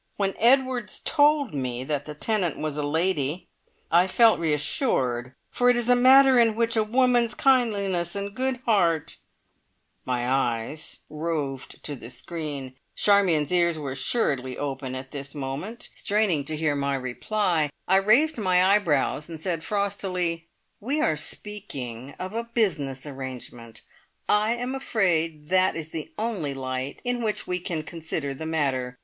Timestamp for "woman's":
6.83-7.35